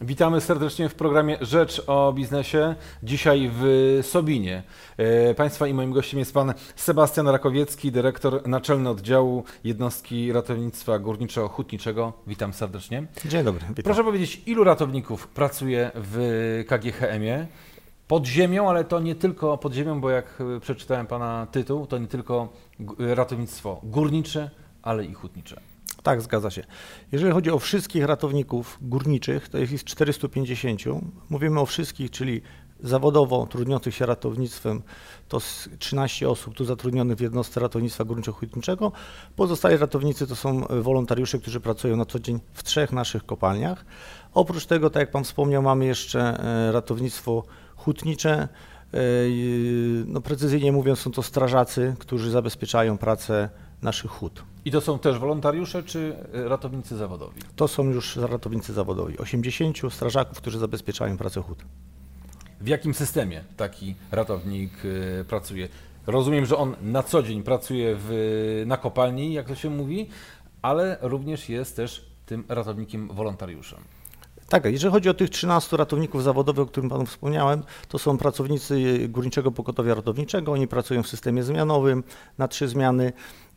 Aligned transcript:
Witamy 0.00 0.40
serdecznie 0.40 0.88
w 0.88 0.94
programie 0.94 1.38
Rzecz 1.40 1.82
o 1.86 2.12
biznesie. 2.12 2.74
Dzisiaj 3.02 3.50
w 3.52 3.98
Sobinie. 4.02 4.62
E, 4.96 5.34
państwa 5.34 5.66
i 5.66 5.74
moim 5.74 5.92
gościem 5.92 6.18
jest 6.18 6.34
pan 6.34 6.54
Sebastian 6.76 7.28
Rakowiecki, 7.28 7.92
dyrektor 7.92 8.48
naczelny 8.48 8.90
oddziału 8.90 9.44
jednostki 9.64 10.32
ratownictwa 10.32 10.98
górniczo-hutniczego. 10.98 12.12
Witam 12.26 12.52
serdecznie. 12.52 13.06
Dzień 13.24 13.44
dobry. 13.44 13.64
Witam. 13.68 13.84
Proszę 13.84 14.04
powiedzieć, 14.04 14.42
ilu 14.46 14.64
ratowników 14.64 15.28
pracuje 15.28 15.90
w 15.94 16.64
KGHM-ie? 16.68 17.46
Pod 18.08 18.26
ziemią, 18.26 18.68
ale 18.68 18.84
to 18.84 19.00
nie 19.00 19.14
tylko 19.14 19.58
pod 19.58 19.72
ziemią, 19.72 20.00
bo 20.00 20.10
jak 20.10 20.42
przeczytałem 20.60 21.06
pana 21.06 21.46
tytuł, 21.52 21.86
to 21.86 21.98
nie 21.98 22.06
tylko 22.06 22.48
ratownictwo 22.98 23.80
górnicze, 23.82 24.50
ale 24.82 25.04
i 25.04 25.14
hutnicze. 25.14 25.73
Tak, 26.04 26.22
zgadza 26.22 26.50
się. 26.50 26.64
Jeżeli 27.12 27.32
chodzi 27.32 27.50
o 27.50 27.58
wszystkich 27.58 28.04
ratowników 28.04 28.78
górniczych, 28.82 29.48
to 29.48 29.58
jest 29.58 29.84
450. 29.84 30.80
Mówimy 31.30 31.60
o 31.60 31.66
wszystkich, 31.66 32.10
czyli 32.10 32.42
zawodowo 32.80 33.46
trudniących 33.46 33.94
się 33.94 34.06
ratownictwem, 34.06 34.82
to 35.28 35.40
13 35.78 36.28
osób 36.28 36.54
tu 36.54 36.64
zatrudnionych 36.64 37.16
w 37.16 37.20
jednostce 37.20 37.60
ratownictwa 37.60 38.04
górniczo-hutniczego. 38.04 38.92
Pozostali 39.36 39.76
ratownicy 39.76 40.26
to 40.26 40.36
są 40.36 40.60
wolontariusze, 40.82 41.38
którzy 41.38 41.60
pracują 41.60 41.96
na 41.96 42.04
co 42.04 42.18
dzień 42.18 42.40
w 42.52 42.62
trzech 42.62 42.92
naszych 42.92 43.26
kopalniach. 43.26 43.84
Oprócz 44.34 44.66
tego, 44.66 44.90
tak 44.90 45.00
jak 45.00 45.10
Pan 45.10 45.24
wspomniał, 45.24 45.62
mamy 45.62 45.84
jeszcze 45.84 46.20
e, 46.20 46.72
ratownictwo 46.72 47.44
hutnicze. 47.76 48.48
E, 48.94 48.98
no, 50.06 50.20
precyzyjnie 50.20 50.72
mówiąc, 50.72 50.98
są 50.98 51.10
to 51.10 51.22
strażacy, 51.22 51.94
którzy 51.98 52.30
zabezpieczają 52.30 52.98
pracę 52.98 53.48
naszych 53.84 54.10
hut. 54.10 54.42
I 54.64 54.70
to 54.70 54.80
są 54.80 54.98
też 54.98 55.18
wolontariusze 55.18 55.82
czy 55.82 56.16
e, 56.34 56.48
ratownicy 56.48 56.96
zawodowi? 56.96 57.40
To 57.56 57.68
są 57.68 57.84
już 57.84 58.16
ratownicy 58.16 58.72
zawodowi. 58.72 59.18
80 59.18 59.78
strażaków, 59.90 60.38
którzy 60.38 60.58
zabezpieczają 60.58 61.16
pracę 61.16 61.42
hut. 61.42 61.58
W 62.60 62.68
jakim 62.68 62.94
systemie 62.94 63.44
taki 63.56 63.94
ratownik 64.12 64.72
e, 65.20 65.24
pracuje? 65.24 65.68
Rozumiem, 66.06 66.46
że 66.46 66.56
on 66.56 66.76
na 66.82 67.02
co 67.02 67.22
dzień 67.22 67.42
pracuje 67.42 67.96
w, 67.98 68.62
na 68.66 68.76
kopalni, 68.76 69.32
jak 69.32 69.48
to 69.48 69.54
się 69.54 69.70
mówi, 69.70 70.08
ale 70.62 70.98
również 71.00 71.48
jest 71.48 71.76
też 71.76 72.06
tym 72.26 72.44
ratownikiem 72.48 73.08
wolontariuszem. 73.08 73.80
Tak, 74.54 74.64
jeżeli 74.64 74.92
chodzi 74.92 75.08
o 75.08 75.14
tych 75.14 75.30
13 75.30 75.76
ratowników 75.76 76.22
zawodowych, 76.22 76.62
o 76.62 76.66
którym 76.66 76.90
Panu 76.90 77.06
wspomniałem, 77.06 77.62
to 77.88 77.98
są 77.98 78.18
pracownicy 78.18 78.98
Górniczego 79.08 79.52
Pokotowia 79.52 79.94
Ratowniczego. 79.94 80.52
Oni 80.52 80.68
pracują 80.68 81.02
w 81.02 81.08
systemie 81.08 81.42
zmianowym 81.42 82.04
na 82.38 82.48
trzy 82.48 82.68
zmiany. 82.68 83.12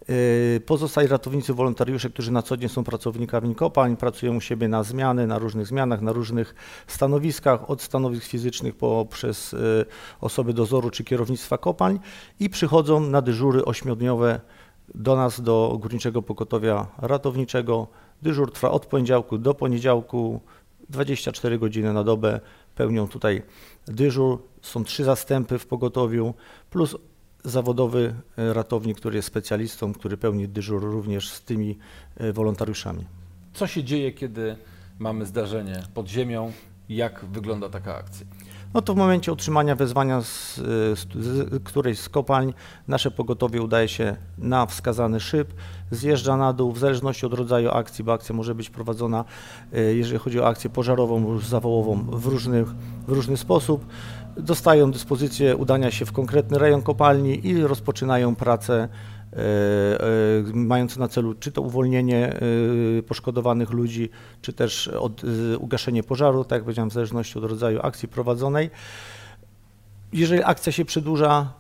Yy, 0.08 0.62
pozostali 0.66 1.08
ratownicy 1.08 1.54
wolontariusze, 1.54 2.10
którzy 2.10 2.32
na 2.32 2.42
co 2.42 2.58
dzień 2.58 2.70
są 2.70 2.84
pracownikami 2.84 3.56
kopalń, 3.56 3.96
pracują 3.96 4.36
u 4.36 4.42
siebie 4.42 4.68
na 4.68 4.84
zmiany, 4.84 5.28
na 5.28 5.40
różnych 5.40 5.68
zmianach, 5.68 6.02
na 6.02 6.12
różnych 6.12 6.56
stanowiskach, 6.88 7.70
od 7.70 7.82
stanowisk 7.82 8.26
fizycznych 8.26 8.76
poprzez 8.76 9.52
yy, 9.52 9.86
osoby 10.22 10.54
dozoru 10.54 10.90
czy 10.90 11.04
kierownictwa 11.04 11.58
kopalń 11.58 12.00
i 12.40 12.50
przychodzą 12.50 13.00
na 13.00 13.22
dyżury 13.22 13.66
ośmiodniowe 13.66 14.40
do 14.96 15.16
nas, 15.16 15.42
do 15.42 15.78
Górniczego 15.82 16.22
Pokotowia 16.22 16.88
Ratowniczego. 16.98 17.88
Dyżur 18.22 18.52
trwa 18.52 18.72
od 18.72 18.86
poniedziałku 18.86 19.38
do 19.38 19.54
poniedziałku, 19.54 20.42
24 20.90 21.60
godziny 21.60 21.94
na 21.94 22.04
dobę 22.04 22.40
pełnią 22.76 23.08
tutaj 23.08 23.44
dyżur. 23.88 24.44
Są 24.62 24.84
trzy 24.84 25.04
zastępy 25.04 25.60
w 25.60 25.68
pogotowiu, 25.68 26.34
plus 26.70 26.96
zawodowy 27.44 28.14
e, 28.38 28.54
ratownik, 28.54 28.98
który 28.98 29.16
jest 29.16 29.28
specjalistą, 29.28 29.94
który 29.94 30.18
pełni 30.18 30.48
dyżur 30.48 30.84
również 30.84 31.30
z 31.30 31.42
tymi 31.42 31.78
e, 32.18 32.34
wolontariuszami. 32.34 33.06
Co 33.54 33.68
się 33.68 33.84
dzieje, 33.84 34.12
kiedy 34.12 34.56
mamy 35.00 35.26
zdarzenie 35.26 35.84
pod 35.94 36.08
ziemią? 36.08 36.52
Jak 36.90 37.26
wygląda 37.26 37.70
taka 37.70 37.96
akcja? 37.96 38.26
No 38.74 38.82
to 38.82 38.94
w 38.94 38.98
momencie 38.98 39.32
otrzymania 39.32 39.76
wezwania 39.76 40.22
z, 40.22 40.56
z, 40.56 41.08
z, 41.16 41.64
którejś 41.64 42.00
z 42.00 42.10
kopalń 42.10 42.54
nasze 42.88 43.12
pogotowie 43.12 43.62
udaje 43.62 43.88
się 43.88 44.16
na 44.38 44.66
wskazany 44.66 45.20
szyb, 45.20 45.54
zjeżdża 45.92 46.38
na 46.38 46.54
dół 46.54 46.72
w 46.72 46.80
zależności 46.80 47.26
od 47.26 47.34
rodzaju 47.34 47.70
akcji, 47.70 48.04
bo 48.04 48.14
akcja 48.14 48.36
może 48.36 48.56
być 48.56 48.70
prowadzona, 48.70 49.26
e, 49.74 49.82
jeżeli 49.82 50.20
chodzi 50.20 50.40
o 50.40 50.48
akcję 50.48 50.70
pożarową 50.70 51.34
lub 51.34 51.46
zawołową 51.46 52.06
w, 52.12 52.26
różnych, 52.26 52.68
w 53.08 53.12
różny 53.12 53.38
sposób. 53.38 53.86
Dostają 54.40 54.92
dyspozycję 54.92 55.56
udania 55.56 55.92
się 55.92 56.06
w 56.06 56.12
konkretny 56.12 56.58
rejon 56.58 56.82
kopalni 56.82 57.48
i 57.48 57.62
rozpoczynają 57.62 58.36
pracę 58.36 58.90
E, 59.34 59.40
e, 59.40 60.08
mające 60.54 61.00
na 61.00 61.08
celu 61.08 61.34
czy 61.34 61.52
to 61.52 61.62
uwolnienie 61.62 62.34
e, 62.34 63.04
poszkodowanych 63.04 63.70
ludzi, 63.70 64.10
czy 64.42 64.54
też 64.54 64.88
od, 64.88 65.22
ugaszenie 65.60 66.04
pożaru, 66.04 66.44
tak 66.44 66.52
jak 66.58 66.64
powiedziałem, 66.64 66.90
w 66.90 66.94
zależności 66.94 67.38
od 67.38 67.46
rodzaju 67.46 67.80
akcji 67.84 68.08
prowadzonej. 68.08 68.70
Jeżeli 70.14 70.44
akcja 70.44 70.72
się 70.72 70.86
przedłuża, 70.86 71.54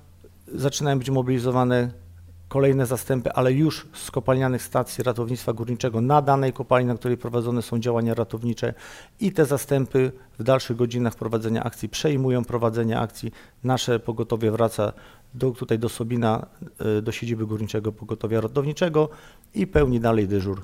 zaczynają 0.53 0.99
być 0.99 1.09
mobilizowane 1.09 1.91
kolejne 2.47 2.85
zastępy, 2.85 3.31
ale 3.31 3.53
już 3.53 3.87
z 3.93 4.11
kopalnianych 4.11 4.63
stacji 4.63 5.03
ratownictwa 5.03 5.53
górniczego 5.53 6.01
na 6.01 6.21
danej 6.21 6.53
kopalni, 6.53 6.87
na 6.87 6.95
której 6.95 7.17
prowadzone 7.17 7.61
są 7.61 7.79
działania 7.79 8.13
ratownicze 8.13 8.73
i 9.19 9.31
te 9.31 9.45
zastępy 9.45 10.11
w 10.39 10.43
dalszych 10.43 10.77
godzinach 10.77 11.15
prowadzenia 11.15 11.63
akcji 11.63 11.89
przejmują 11.89 12.45
prowadzenie 12.45 12.99
akcji. 12.99 13.31
Nasze 13.63 13.99
pogotowie 13.99 14.51
wraca 14.51 14.93
do, 15.33 15.51
tutaj 15.51 15.79
do 15.79 15.89
Sobina, 15.89 16.45
e, 16.97 17.01
do 17.01 17.11
siedziby 17.11 17.45
Górniczego 17.45 17.91
Pogotowia 17.91 18.41
Ratowniczego 18.41 19.09
i 19.53 19.67
pełni 19.67 19.99
dalej 19.99 20.27
dyżur 20.27 20.63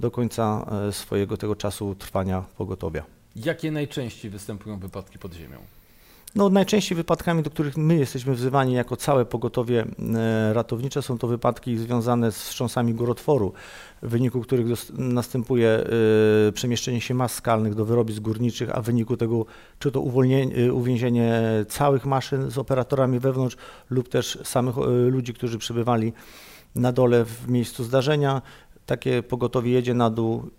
do 0.00 0.10
końca 0.10 0.66
e, 0.88 0.92
swojego 0.92 1.36
tego 1.36 1.56
czasu 1.56 1.94
trwania 1.94 2.44
pogotowia. 2.56 3.04
Jakie 3.36 3.70
najczęściej 3.70 4.30
występują 4.30 4.78
wypadki 4.78 5.18
pod 5.18 5.34
ziemią? 5.34 5.58
No, 6.34 6.50
najczęściej 6.50 6.96
wypadkami, 6.96 7.42
do 7.42 7.50
których 7.50 7.76
my 7.76 7.96
jesteśmy 7.96 8.34
wzywani 8.34 8.72
jako 8.72 8.96
całe 8.96 9.24
pogotowie 9.24 9.84
e, 10.14 10.52
ratownicze, 10.52 11.02
są 11.02 11.18
to 11.18 11.26
wypadki 11.26 11.78
związane 11.78 12.32
z 12.32 12.36
wstrząsami 12.36 12.94
górotworu, 12.94 13.52
w 14.02 14.08
wyniku 14.08 14.40
których 14.40 14.66
następuje 14.92 15.84
y, 16.48 16.52
przemieszczenie 16.52 17.00
się 17.00 17.14
mas 17.14 17.34
skalnych 17.34 17.74
do 17.74 17.84
wyrobisk 17.84 18.20
górniczych, 18.20 18.76
a 18.76 18.82
w 18.82 18.84
wyniku 18.84 19.16
tego 19.16 19.46
czy 19.78 19.92
to 19.92 20.00
uwolnienie, 20.00 20.72
uwięzienie 20.72 21.42
całych 21.68 22.06
maszyn 22.06 22.50
z 22.50 22.58
operatorami 22.58 23.18
wewnątrz 23.18 23.56
lub 23.90 24.08
też 24.08 24.38
samych 24.44 24.78
y, 24.78 25.10
ludzi, 25.10 25.34
którzy 25.34 25.58
przebywali 25.58 26.12
na 26.74 26.92
dole 26.92 27.24
w 27.24 27.48
miejscu 27.48 27.84
zdarzenia. 27.84 28.42
Takie 28.86 29.22
pogotowie 29.22 29.72
jedzie 29.72 29.94
na 29.94 30.10
dół. 30.10 30.50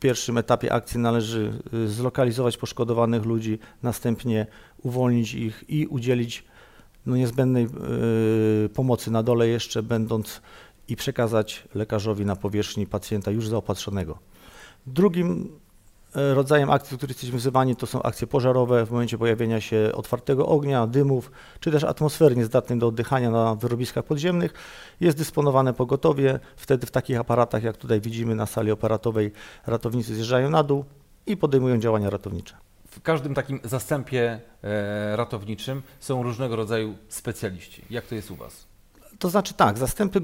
Pierwszym 0.00 0.38
etapie 0.38 0.72
akcji 0.72 1.00
należy 1.00 1.52
zlokalizować 1.86 2.56
poszkodowanych 2.56 3.24
ludzi, 3.24 3.58
następnie 3.82 4.46
uwolnić 4.82 5.34
ich 5.34 5.64
i 5.68 5.86
udzielić 5.86 6.44
no, 7.06 7.16
niezbędnej 7.16 7.66
y, 8.64 8.68
pomocy 8.68 9.10
na 9.10 9.22
dole 9.22 9.48
jeszcze, 9.48 9.82
będąc 9.82 10.40
i 10.88 10.96
przekazać 10.96 11.64
lekarzowi 11.74 12.24
na 12.24 12.36
powierzchni 12.36 12.86
pacjenta 12.86 13.30
już 13.30 13.48
zaopatrzonego. 13.48 14.18
Drugim 14.86 15.58
rodzajem 16.34 16.70
akcji, 16.70 16.90
do 16.90 16.96
których 16.96 17.16
jesteśmy 17.16 17.38
wzywani, 17.38 17.76
to 17.76 17.86
są 17.86 18.02
akcje 18.02 18.26
pożarowe 18.26 18.86
w 18.86 18.90
momencie 18.90 19.18
pojawienia 19.18 19.60
się 19.60 19.90
otwartego 19.94 20.46
ognia, 20.46 20.86
dymów, 20.86 21.30
czy 21.60 21.70
też 21.70 21.84
atmosfery 21.84 22.36
niezdatnej 22.36 22.78
do 22.78 22.86
oddychania 22.86 23.30
na 23.30 23.54
wyrobiskach 23.54 24.04
podziemnych. 24.04 24.54
Jest 25.00 25.18
dysponowane 25.18 25.74
pogotowie. 25.74 26.40
Wtedy 26.56 26.86
w 26.86 26.90
takich 26.90 27.18
aparatach, 27.18 27.62
jak 27.62 27.76
tutaj 27.76 28.00
widzimy 28.00 28.34
na 28.34 28.46
sali 28.46 28.70
operatowej, 28.70 29.32
ratownicy 29.66 30.14
zjeżdżają 30.14 30.50
na 30.50 30.62
dół 30.62 30.84
i 31.26 31.36
podejmują 31.36 31.78
działania 31.78 32.10
ratownicze. 32.10 32.56
W 32.90 33.02
każdym 33.02 33.34
takim 33.34 33.60
zastępie 33.64 34.40
e, 34.62 35.16
ratowniczym 35.16 35.82
są 36.00 36.22
różnego 36.22 36.56
rodzaju 36.56 36.94
specjaliści. 37.08 37.84
Jak 37.90 38.06
to 38.06 38.14
jest 38.14 38.30
u 38.30 38.36
Was? 38.36 38.66
To 39.18 39.28
znaczy 39.28 39.54
tak, 39.54 39.78
zastępy 39.78 40.20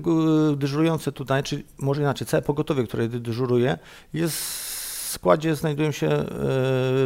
dyżurujące 0.56 1.12
tutaj, 1.12 1.42
czy 1.42 1.62
może 1.78 2.00
inaczej, 2.02 2.26
całe 2.26 2.42
pogotowie, 2.42 2.84
które 2.84 3.08
dyżuruje, 3.08 3.78
jest 4.14 4.71
składzie 5.12 5.56
znajdują 5.56 5.90
się 5.90 6.08
e, 6.08 6.26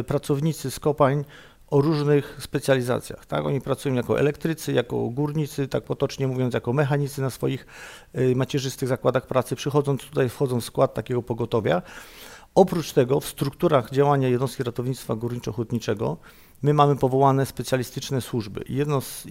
pracownicy 0.03 0.71
z 0.71 0.79
kopalń 0.79 1.23
o 1.69 1.81
różnych 1.81 2.37
specjalizacjach. 2.39 3.25
Tak? 3.25 3.45
Oni 3.45 3.61
pracują 3.61 3.95
jako 3.95 4.19
elektrycy, 4.19 4.73
jako 4.73 5.09
górnicy, 5.09 5.67
tak 5.67 5.83
potocznie 5.83 6.27
mówiąc, 6.27 6.53
jako 6.53 6.73
mechanicy 6.73 7.21
na 7.21 7.29
swoich 7.29 7.65
e, 8.13 8.35
macierzystych 8.35 8.89
zakładach 8.89 9.27
pracy. 9.27 9.55
Przychodząc 9.55 10.01
tutaj, 10.01 10.29
wchodzą 10.29 10.61
w 10.61 10.65
skład 10.65 10.93
takiego 10.93 11.23
pogotowia. 11.23 11.81
Oprócz 12.55 12.93
tego 12.93 13.19
w 13.19 13.25
strukturach 13.25 13.91
działania 13.91 14.27
jednostki 14.27 14.63
ratownictwa 14.63 15.15
górniczo-hutniczego 15.15 16.17
My 16.61 16.73
mamy 16.73 16.95
powołane 16.95 17.45
specjalistyczne 17.45 18.21
służby. 18.21 18.63
Jedno 18.69 19.01
z, 19.01 19.23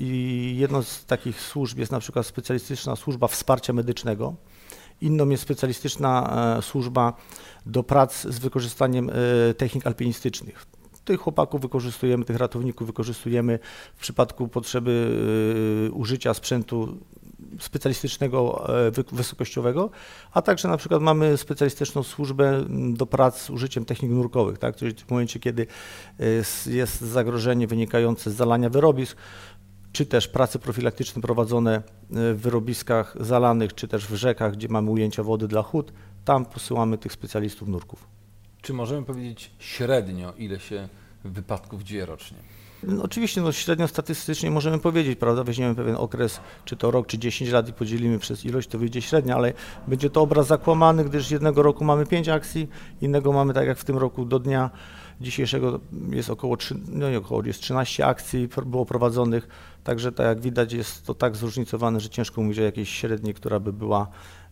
jedno 0.53 0.83
z 0.83 1.05
takich 1.05 1.41
służb 1.41 1.79
jest 1.79 1.93
na 1.93 2.01
przykład 2.01 2.27
specjalistyczna 2.27 2.97
służba 2.97 3.29
wsparcia 3.29 3.73
medycznego. 3.73 4.35
Inną 5.01 5.29
jest 5.29 5.43
specjalistyczna 5.43 6.37
e, 6.59 6.63
służba 6.63 7.13
do 7.67 7.83
prac 7.83 8.23
z 8.23 8.39
wykorzystaniem 8.39 9.11
e, 9.11 9.55
technik 9.55 9.87
alpinistycznych. 9.87 10.67
Tych 11.05 11.21
chłopaków 11.21 11.61
wykorzystujemy, 11.61 12.25
tych 12.25 12.37
ratowników 12.37 12.87
wykorzystujemy 12.87 13.59
w 13.97 14.01
przypadku 14.01 14.49
potrzeby 14.49 15.19
e, 15.87 15.91
użycia 15.91 16.35
sprzętu 16.35 16.99
specjalistycznego 17.59 18.67
wy- 18.93 19.05
wysokościowego, 19.13 19.91
a 20.33 20.43
także 20.43 20.69
na 20.69 20.77
przykład 20.77 21.03
mamy 21.03 21.37
specjalistyczną 21.37 22.03
służbę 22.03 22.65
do 22.93 23.07
prac 23.07 23.43
z 23.43 23.51
użyciem 23.51 23.85
technik 23.85 24.11
nurkowych, 24.11 24.59
tak? 24.59 24.77
czyli 24.77 24.95
w 24.95 25.11
momencie, 25.11 25.41
kiedy 25.41 25.67
jest 26.67 27.01
zagrożenie 27.01 27.67
wynikające 27.67 28.31
z 28.31 28.35
zalania 28.35 28.71
wyrobisk, 28.71 29.17
czy 29.97 30.07
też 30.07 30.29
prace 30.29 30.59
profilaktyczne 30.59 31.23
prowadzone 31.23 31.77
e, 31.77 31.83
w 32.11 32.41
wyrobiskach 32.41 33.17
zalanych, 33.21 33.75
czy 33.75 33.89
też 33.89 34.07
w 34.07 34.15
rzekach, 34.15 34.53
gdzie 34.53 34.69
mamy 34.69 34.91
ujęcia 34.91 35.23
wody 35.23 35.49
dla 35.49 35.63
hut, 35.63 35.93
tam 36.25 36.45
posyłamy 36.45 36.99
tych 36.99 37.13
specjalistów 37.13 37.69
nurków. 37.69 38.09
Czy 38.63 38.73
możemy 38.73 39.07
powiedzieć 39.07 39.51
średnio, 39.59 40.33
ile 40.39 40.61
się 40.61 40.89
wypadków 41.27 41.83
dzieje 41.83 42.07
rocznie? 42.07 42.39
No, 42.83 43.03
oczywiście 43.03 43.41
no, 43.41 43.53
średnio 43.53 43.89
statystycznie 43.89 44.51
możemy 44.51 44.79
powiedzieć, 44.79 45.19
prawda, 45.19 45.45
weźmiemy 45.45 45.75
pewien 45.75 45.97
okres, 45.97 46.41
czy 46.65 46.77
to 46.77 46.91
rok, 46.91 47.07
czy 47.07 47.19
10 47.19 47.51
lat 47.51 47.69
i 47.69 47.73
podzielimy 47.73 48.19
przez 48.19 48.45
ilość, 48.45 48.69
to 48.69 48.79
wyjdzie 48.79 49.03
średnia, 49.03 49.37
ale 49.37 49.53
będzie 49.89 50.11
to 50.11 50.21
obraz 50.23 50.47
zakłamany, 50.47 51.05
gdyż 51.05 51.31
jednego 51.31 51.63
roku 51.63 51.85
mamy 51.85 52.07
5 52.07 52.29
akcji, 52.29 52.69
innego 53.01 53.33
mamy 53.33 53.55
tak 53.55 53.67
jak 53.67 53.79
w 53.79 53.85
tym 53.85 53.99
roku 53.99 54.25
do 54.25 54.39
dnia 54.39 54.71
dzisiejszego 55.21 55.81
jest 56.11 56.31
około, 56.31 56.57
3, 56.57 56.75
no 56.89 57.11
nie 57.11 57.19
około, 57.19 57.45
jest 57.45 57.61
13 57.61 58.07
akcji 58.07 58.49
było 58.67 58.87
prowadzonych, 58.87 59.49
także 59.85 60.13
tak 60.13 60.27
jak 60.27 60.41
widać 60.41 60.73
jest 60.73 61.07
to 61.07 61.15
tak 61.15 61.37
zróżnicowane, 61.37 62.01
że 62.01 62.09
ciężko 62.09 62.43
mówić 62.43 62.59
o 62.59 62.63
jakiejś 62.63 62.91
średniej, 62.91 63.35
która 63.35 63.61
by 63.61 63.73
była 63.73 64.09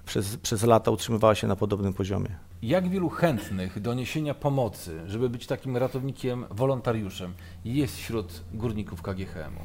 przez, 0.07 0.37
przez 0.37 0.63
lata 0.63 0.91
utrzymywała 0.91 1.35
się 1.35 1.47
na 1.47 1.57
podobnym 1.57 1.95
poziomie. 1.95 2.29
Jak 2.63 2.89
wielu 2.89 3.09
chętnych 3.09 3.81
do 3.81 3.95
niesienia 3.95 4.35
pomocy, 4.35 5.01
żeby 5.07 5.29
być 5.31 5.47
takim 5.47 5.77
ratownikiem, 5.77 6.45
wolontariuszem, 6.51 7.35
jest 7.65 7.97
wśród 7.97 8.43
górników 8.55 9.03
KGHM-u? 9.03 9.61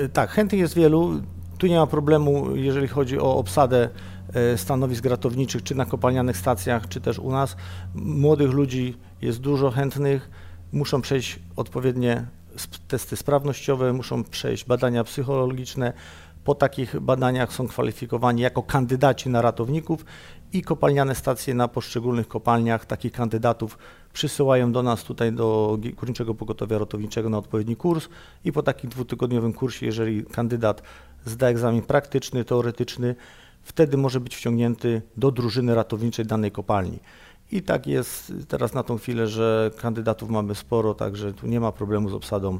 Y, 0.00 0.08
Tak, 0.08 0.30
chętnych 0.30 0.60
jest 0.60 0.74
wielu. 0.74 1.22
Tu 1.58 1.66
nie 1.66 1.76
ma 1.76 1.86
problemu, 1.86 2.56
jeżeli 2.56 2.88
chodzi 2.88 3.18
o 3.18 3.36
obsadę 3.36 3.88
e, 4.34 4.58
stanowisk 4.58 5.04
ratowniczych, 5.04 5.62
czy 5.62 5.74
na 5.74 5.84
kopalnianych 5.86 6.36
stacjach, 6.36 6.88
czy 6.88 7.00
też 7.00 7.18
u 7.18 7.30
nas. 7.30 7.56
Młodych 7.94 8.50
ludzi 8.50 8.96
jest 9.22 9.40
dużo 9.40 9.70
chętnych, 9.70 10.30
muszą 10.72 11.00
przejść 11.02 11.38
odpowiednie 11.56 12.26
testy 12.88 13.16
sprawnościowe, 13.16 13.92
muszą 13.92 14.24
przejść 14.24 14.64
badania 14.64 15.04
psychologiczne. 15.04 15.92
Po 16.46 16.54
takich 16.54 17.00
badaniach 17.00 17.52
są 17.52 17.68
kwalifikowani 17.68 18.42
jako 18.42 18.62
kandydaci 18.62 19.28
na 19.28 19.42
ratowników 19.42 20.04
i 20.52 20.62
kopalniane 20.62 21.14
stacje 21.14 21.54
na 21.54 21.68
poszczególnych 21.68 22.28
kopalniach 22.28 22.86
takich 22.86 23.12
kandydatów 23.12 23.78
przysyłają 24.12 24.72
do 24.72 24.82
nas 24.82 25.04
tutaj 25.04 25.32
do 25.32 25.78
Górniczego 25.96 26.34
Pogotowia 26.34 26.78
Ratowniczego 26.78 27.28
na 27.28 27.38
odpowiedni 27.38 27.76
kurs 27.76 28.08
i 28.44 28.52
po 28.52 28.62
takim 28.62 28.90
dwutygodniowym 28.90 29.52
kursie, 29.52 29.86
jeżeli 29.86 30.24
kandydat 30.24 30.82
zda 31.24 31.48
egzamin 31.48 31.82
praktyczny, 31.82 32.44
teoretyczny, 32.44 33.14
wtedy 33.62 33.96
może 33.96 34.20
być 34.20 34.36
wciągnięty 34.36 35.02
do 35.16 35.30
drużyny 35.30 35.74
ratowniczej 35.74 36.26
danej 36.26 36.50
kopalni. 36.50 36.98
I 37.52 37.62
tak 37.62 37.86
jest 37.86 38.32
teraz 38.48 38.74
na 38.74 38.82
tą 38.82 38.98
chwilę, 38.98 39.28
że 39.28 39.70
kandydatów 39.78 40.30
mamy 40.30 40.54
sporo, 40.54 40.94
także 40.94 41.32
tu 41.32 41.46
nie 41.46 41.60
ma 41.60 41.72
problemu 41.72 42.08
z 42.08 42.14
obsadą 42.14 42.58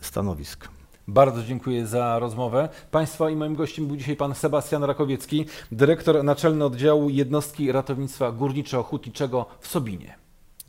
stanowisk. 0.00 0.68
Bardzo 1.08 1.42
dziękuję 1.42 1.86
za 1.86 2.18
rozmowę. 2.18 2.68
Państwa 2.90 3.30
i 3.30 3.36
moim 3.36 3.54
gościem 3.54 3.86
był 3.86 3.96
dzisiaj 3.96 4.16
pan 4.16 4.34
Sebastian 4.34 4.84
Rakowiecki, 4.84 5.46
dyrektor 5.72 6.24
naczelny 6.24 6.64
oddziału 6.64 7.10
jednostki 7.10 7.72
ratownictwa 7.72 8.32
górniczo-hutniczego 8.32 9.44
w 9.60 9.68
Sobinie. 9.68 10.14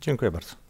Dziękuję 0.00 0.30
bardzo. 0.30 0.67